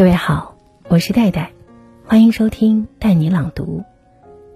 [0.00, 0.56] 各位好，
[0.88, 1.52] 我是戴戴，
[2.06, 3.84] 欢迎收听带你朗读。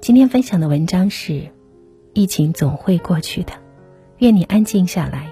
[0.01, 1.51] 今天分享的文章是：
[2.15, 3.53] 疫情总会过去的，
[4.17, 5.29] 愿你安静下来，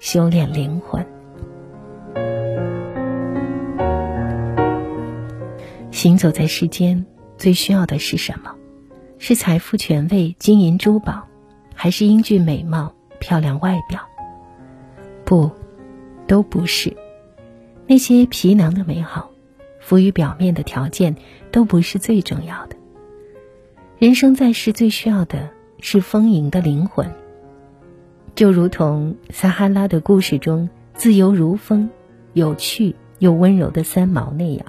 [0.00, 1.06] 修炼灵魂。
[5.92, 7.06] 行走在世间，
[7.38, 8.56] 最需要的是什么？
[9.18, 11.28] 是财富、权位、金银珠宝，
[11.72, 14.00] 还是英俊美貌、漂亮外表？
[15.24, 15.48] 不，
[16.26, 16.96] 都不是。
[17.86, 19.30] 那些皮囊的美好。
[19.82, 21.16] 浮于表面的条件
[21.50, 22.76] 都不是最重要的。
[23.98, 25.50] 人生在世最需要的
[25.80, 27.12] 是丰盈的灵魂。
[28.34, 31.90] 就如同撒哈拉的故事中自由如风、
[32.32, 34.64] 有趣又温柔的三毛那样。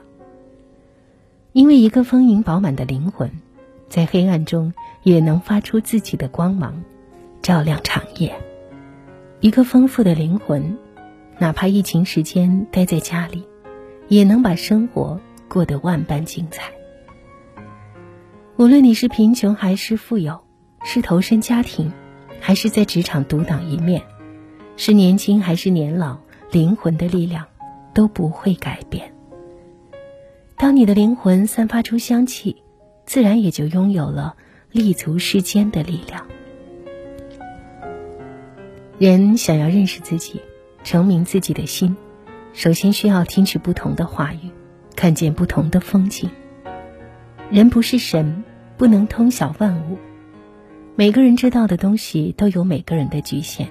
[1.54, 3.32] 因为一个丰盈饱满的灵魂，
[3.88, 4.74] 在黑暗中
[5.04, 6.84] 也能发出自己的光芒，
[7.42, 8.36] 照亮长夜。
[9.40, 10.78] 一个丰富的灵魂，
[11.38, 13.44] 哪怕疫情时间待在家里。
[14.08, 16.72] 也能把生活过得万般精彩。
[18.58, 20.44] 无论你是贫穷还是富有，
[20.84, 21.92] 是投身家庭，
[22.40, 24.02] 还是在职场独当一面，
[24.78, 26.18] 是年轻还是年老，
[26.52, 27.46] 灵魂的力量
[27.94, 29.14] 都不会改变。
[30.56, 32.62] 当你的灵魂散发出香气，
[33.06, 34.36] 自然也就拥有了
[34.72, 36.26] 立足世间的力量。
[39.00, 40.40] 人想要认识自己，
[40.84, 41.98] 成明自己的心。
[42.54, 44.52] 首先需要听取不同的话语，
[44.96, 46.30] 看见不同的风景。
[47.50, 48.44] 人不是神，
[48.78, 49.98] 不能通晓万物。
[50.96, 53.68] 每个人知道的东西都有每个人的局限。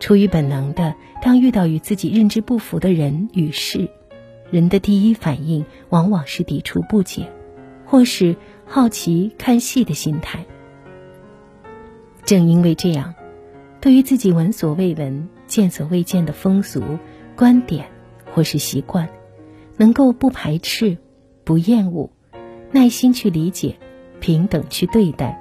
[0.00, 3.88] 出于本能的，当遇到与自己认知不符的人与事，
[4.50, 7.30] 人的第一反应往往是抵触不解，
[7.84, 8.34] 或是
[8.66, 10.44] 好奇看戏的心态。
[12.24, 13.14] 正因为这样，
[13.80, 16.82] 对于自己闻所未闻、见所未见的风俗。
[17.36, 17.86] 观点
[18.32, 19.08] 或是习惯，
[19.76, 20.96] 能够不排斥、
[21.44, 22.10] 不厌恶，
[22.72, 23.76] 耐心去理解，
[24.20, 25.38] 平等去对待，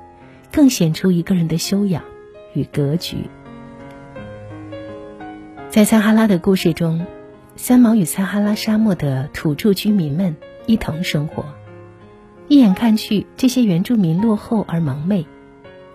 [0.51, 2.03] 更显出一个人的修养
[2.53, 3.29] 与格局。
[5.69, 7.05] 在撒哈拉的故事中，
[7.55, 10.35] 三毛与撒哈拉沙漠的土著居民们
[10.65, 11.45] 一同生活。
[12.47, 15.25] 一眼看去，这些原住民落后而蒙昧，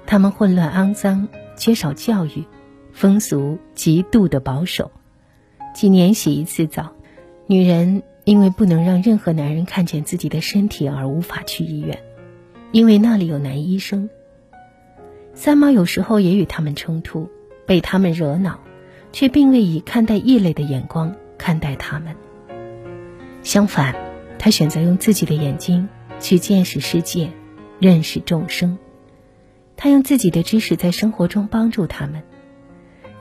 [0.07, 2.45] 他们混乱肮脏，缺少教育，
[2.93, 4.91] 风俗极度的保守。
[5.75, 6.93] 几年洗一次澡，
[7.47, 11.99] 女人因为不能让任何男人看见自己的身体而无法去医院，
[12.73, 14.11] 因为那里有男医生。
[15.33, 17.29] 三毛有时候也与他们冲突，
[17.67, 18.59] 被他们惹恼，
[19.13, 22.15] 却并未以看待异类的眼光看待他们。
[23.43, 23.95] 相反，
[24.39, 25.89] 他选择用自己的眼睛
[26.19, 27.31] 去见识世界，
[27.79, 28.77] 认识众生。
[29.77, 32.23] 他用自己的知识在生活中帮助他们。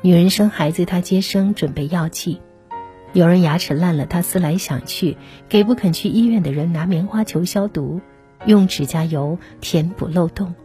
[0.02, 2.40] 女人生孩子，她接生准备药剂；
[3.12, 5.18] 有人牙齿烂了，她思来想去，
[5.50, 8.00] 给不肯去医院的人拿棉花球消毒，
[8.46, 10.56] 用指甲油填补漏洞。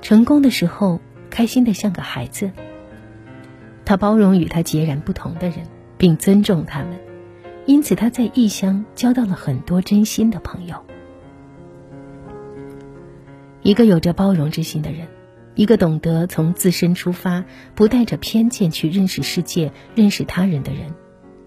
[0.00, 2.52] 成功的时候，开心的像个孩子。
[3.84, 5.58] 他包容与他截然不同的人，
[5.98, 6.96] 并尊重他们，
[7.66, 10.76] 因此他在异乡交到了很多真心的朋友。
[13.62, 15.08] 一个有着包容之心的人。
[15.56, 17.44] 一个懂得从自身出发，
[17.74, 20.94] 不带着偏见去认识世界、认识他人的人，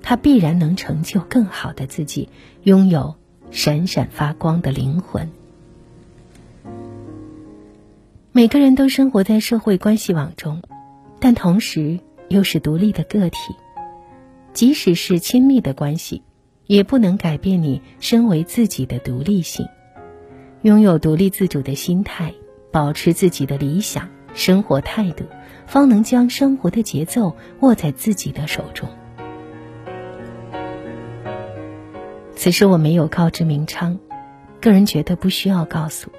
[0.01, 2.27] 他必然能成就更好的自己，
[2.63, 3.15] 拥有
[3.51, 5.29] 闪闪发光的灵魂。
[8.31, 10.61] 每个人都生活在社会关系网中，
[11.19, 11.99] 但同时
[12.29, 13.37] 又是独立的个体。
[14.53, 16.23] 即使是亲密的关系，
[16.65, 19.67] 也不能改变你身为自己的独立性。
[20.63, 22.33] 拥有独立自主的心态。
[22.71, 25.25] 保持自己的理想生活态度，
[25.65, 28.87] 方能将生活的节奏握在自己的手中。
[32.35, 33.99] 此时我没有告知明昌，
[34.61, 36.11] 个人觉得不需要告诉。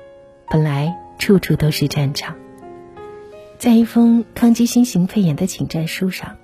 [0.50, 2.36] 本来处处都是战场。
[3.56, 6.36] 在一封抗击新型肺炎的请战书上，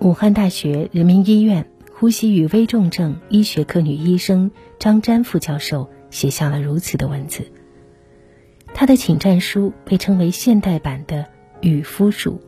[0.00, 7.50] 武汉大学人民医院呼吸与危重症医学科女医生张瞻副教授写下了如此的文字。
[8.78, 11.26] 她的请战书被称为现代版的
[11.60, 12.40] 与夫书。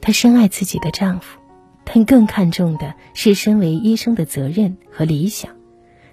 [0.00, 1.40] 她深爱自己的丈夫，
[1.82, 5.56] 但更看重的是身为医生的责任和理想，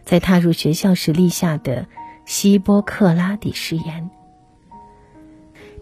[0.04, 1.86] 在踏入学校时立下的
[2.26, 4.10] 希波克拉底誓言。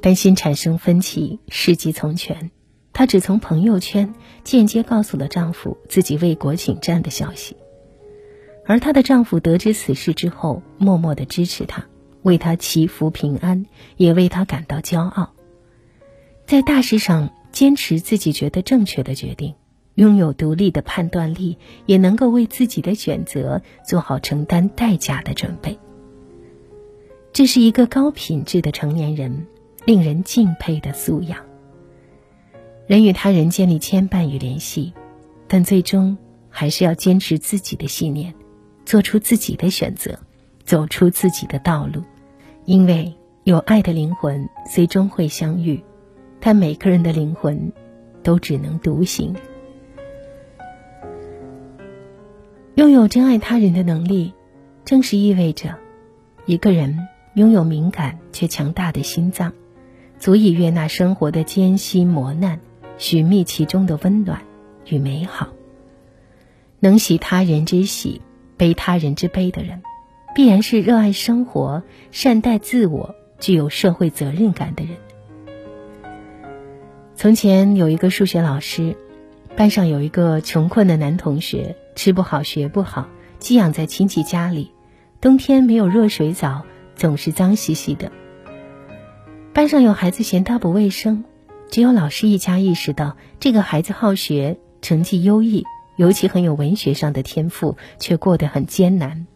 [0.01, 2.51] 担心产生分歧，事急从权，
[2.91, 4.13] 她只从朋友圈
[4.43, 7.55] 间接告诉了丈夫自己为国请战的消息，
[8.65, 11.85] 而她的丈夫得知此事之后，默默的支持她。
[12.23, 13.65] 为他祈福平安，
[13.97, 15.33] 也为他感到骄傲。
[16.45, 19.53] 在大事上坚持自己觉得正确的决定，
[19.95, 25.77] 拥有独立的判断力，也能够为自己的选择做好承担代价的准备。
[27.31, 29.47] 这是一个高品质的成年人，
[29.85, 31.39] 令人敬佩的素养。
[32.85, 34.93] 人与他人建立牵绊与联系，
[35.47, 36.17] 但最终
[36.49, 38.33] 还是要坚持自己的信念，
[38.85, 40.19] 做出自己的选择，
[40.65, 42.03] 走出自己的道路。
[42.65, 43.13] 因为
[43.43, 45.83] 有爱的灵魂最终会相遇，
[46.39, 47.73] 但每个人的灵魂
[48.23, 49.35] 都只能独行。
[52.75, 54.33] 拥有真爱他人的能力，
[54.85, 55.75] 正是意味着
[56.45, 59.53] 一个人拥有敏感却强大的心脏，
[60.17, 62.59] 足以悦纳生活的艰辛磨难，
[62.97, 64.41] 寻觅其中的温暖
[64.87, 65.49] 与美好。
[66.79, 68.21] 能喜他人之喜，
[68.57, 69.83] 悲他人之悲的人，
[70.33, 74.95] 必然是热爱生活、善待自我、具有社会责任感的人。
[77.15, 78.97] 从前有一个数学老师，
[79.55, 81.75] 班上有一个穷困的男同学。
[81.95, 83.07] 吃不好，学不好，
[83.37, 84.71] 寄养在亲戚家里，
[85.21, 86.63] 冬天没有热水澡，
[86.95, 88.11] 总是脏兮兮的。
[89.53, 91.23] 班上有孩子嫌他不卫生，
[91.69, 95.63] 只有老师一家意识到这个孩子好学，成绩优异，
[95.95, 99.27] 尤其很有文学上的天赋，却过得很艰难。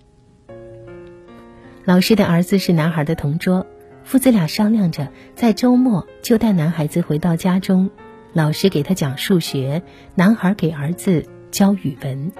[1.87, 3.65] 老师的儿子是男孩的同桌，
[4.03, 7.89] 父子俩商量着，在周末就带男孩子回到家中，
[8.33, 9.81] 老师给他讲数学，
[10.13, 12.33] 男孩给儿子教语文。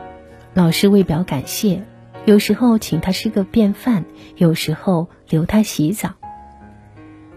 [0.53, 1.81] 老师为表感谢，
[2.25, 4.03] 有时候请他吃个便饭，
[4.35, 6.09] 有时候留他洗澡。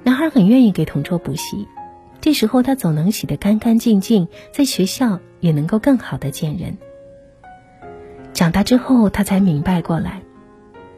[0.03, 1.69] 男孩很愿意给同桌补习，
[2.21, 6.77] 这时候他总能洗得干干净净，在学校也能够更好的见人。
[8.33, 10.23] 长大之后，他才明白过来，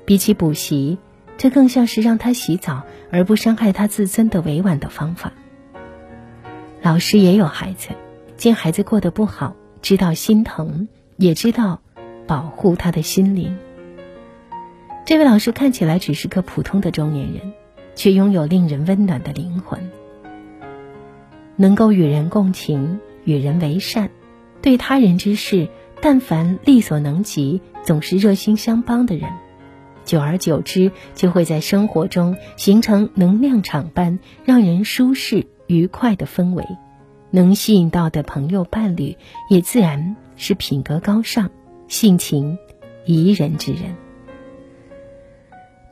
[0.04, 0.99] 比起补习，
[1.37, 5.32] 这更像是让他洗澡而不伤害他自尊的委婉的方法。
[6.81, 7.90] 老师也有孩子，
[8.37, 11.81] 见孩子过得不好，知道心疼，也知道。
[12.25, 13.58] 保护他的心灵。
[15.04, 17.52] 这位老师看起来只是个普通的中年人，
[17.96, 19.90] 却拥有令人温暖的灵魂。
[21.56, 24.08] 能够与人共情，与人为善，
[24.62, 25.69] 对他人之事，
[26.00, 29.28] 但凡力所能及，总是热心相帮的人，
[30.04, 36.66] 久而久之，就会在生活中形成能量场般让人舒适愉快的氛围。
[37.31, 39.16] 能吸引到的朋友伴侣，
[39.49, 41.50] 也自然是品格高尚。
[41.88, 42.56] 性情
[43.04, 43.94] 宜人之人，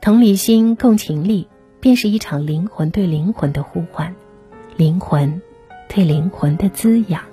[0.01, 1.47] 同理心、共情力，
[1.79, 4.15] 便是一场灵魂对灵魂的呼唤，
[4.77, 5.41] 灵魂
[5.87, 7.23] 对灵魂的滋养。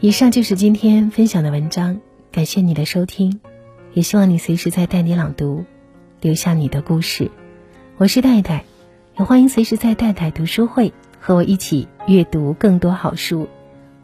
[0.00, 3.40] 以上就是今天分享的文章，感谢你的收听，
[3.94, 5.64] 也希望你随时在带你朗读，
[6.20, 7.30] 留下你的故事。
[7.96, 8.64] 我是戴戴，
[9.18, 13.48] 也欢迎随时在戴戴读书会和我一起阅读更多好书。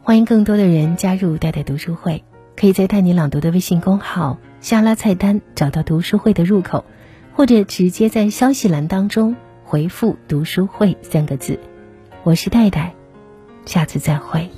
[0.01, 2.23] 欢迎更多的人加入戴戴读书会，
[2.55, 6.83] 可以在“带你朗读”的微信公号下拉菜单找到读书会的入口，
[7.35, 11.59] 或者直接在消息栏当中回复“读书会”三个字。
[12.23, 12.95] 我是戴戴，
[13.65, 14.49] 下次再会。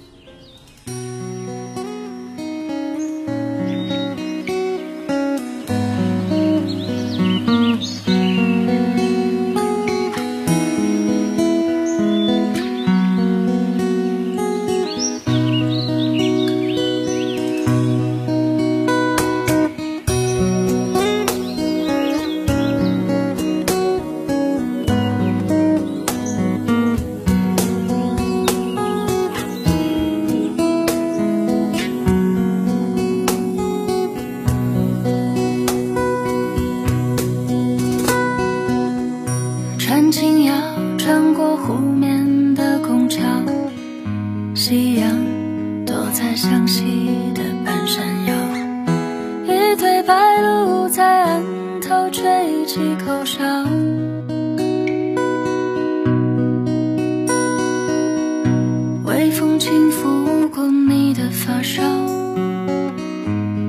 [60.71, 61.81] 你的发梢，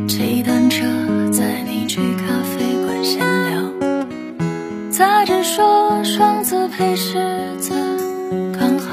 [0.08, 0.84] 骑单车
[1.30, 3.18] 载你去咖啡馆闲
[3.50, 3.62] 聊。
[4.90, 7.72] 杂志说双子配狮子
[8.58, 8.88] 刚好。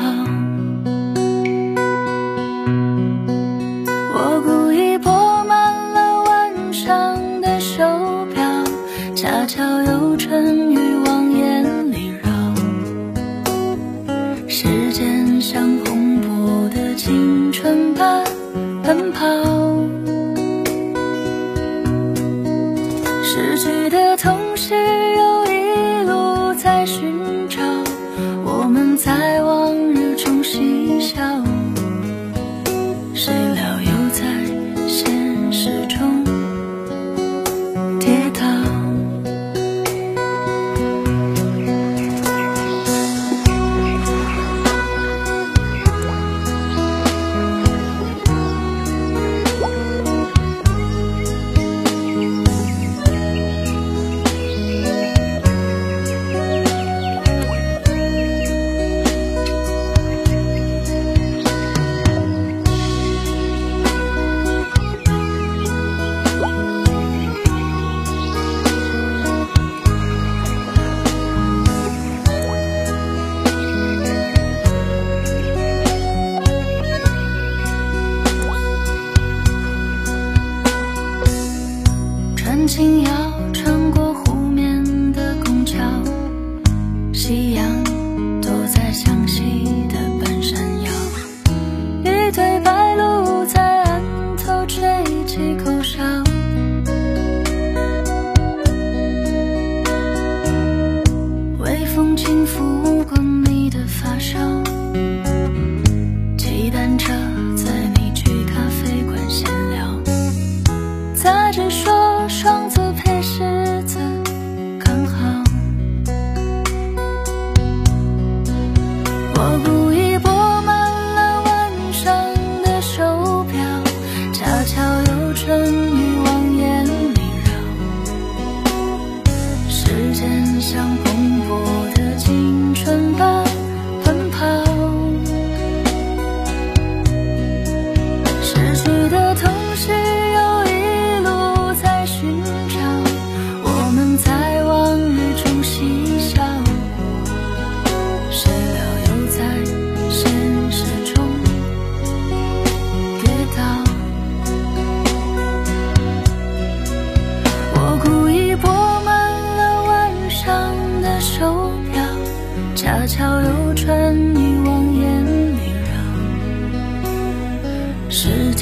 [4.13, 7.83] 我故意拨慢了腕上的手
[8.33, 8.43] 表，
[9.15, 12.29] 恰巧有春雨往眼里绕。
[14.47, 15.85] 时间像。
[17.65, 18.24] 青春般
[18.84, 19.75] 奔跑，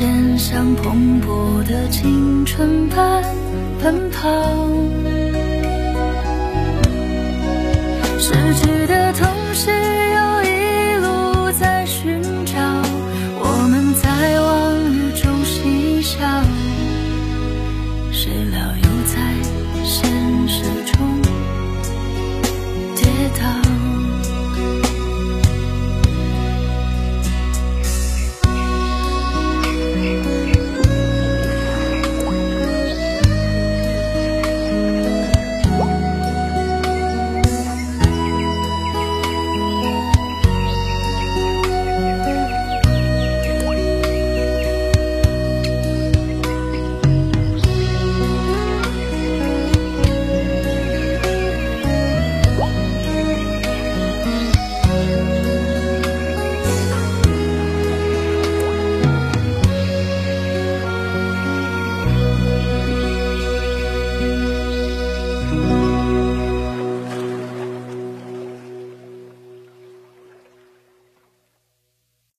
[0.03, 3.23] 间像蓬勃的青春般
[3.81, 4.67] 奔跑，
[8.19, 10.22] 失去的同时又。